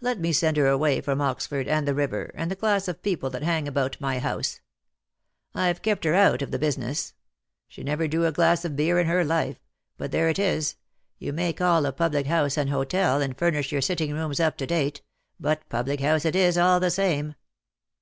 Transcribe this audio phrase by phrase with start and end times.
[0.00, 3.28] Let me send her away from Oxford, and the river, and the class of people
[3.28, 4.62] that hang about my house.
[5.54, 7.12] I've kept her out of the business.
[7.68, 9.58] She never drew a glass of beer in her life;
[9.98, 10.76] but there it is,
[11.18, 14.66] you may call a public house an hotel and furnish your sitting rooms up to
[14.66, 15.02] date,
[15.38, 17.34] but public house it is all the same.